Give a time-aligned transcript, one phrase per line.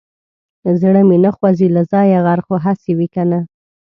[0.81, 3.39] زړه مې نه خوځي له ځايه غر خو هسې وي کنه.